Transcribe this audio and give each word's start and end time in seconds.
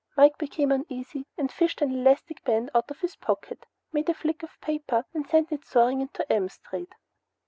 Mike 0.17 0.35
became 0.39 0.71
uneasy 0.71 1.27
and 1.37 1.51
fished 1.51 1.79
an 1.79 1.91
elastic 1.91 2.43
band 2.43 2.71
out 2.73 2.89
of 2.89 3.01
his 3.01 3.15
pocket, 3.17 3.67
made 3.93 4.09
a 4.09 4.15
flick 4.15 4.41
of 4.41 4.59
paper 4.59 5.05
and 5.13 5.27
sent 5.27 5.51
it 5.51 5.63
soaring 5.63 5.99
out 6.01 6.09
into 6.19 6.33
M 6.33 6.49
Street. 6.49 6.89